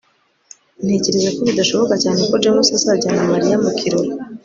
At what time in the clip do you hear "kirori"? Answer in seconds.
3.79-4.09